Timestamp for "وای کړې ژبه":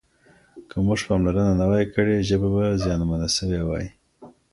1.69-2.47